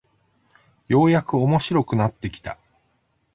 [0.87, 2.57] ようやく面白くなってきた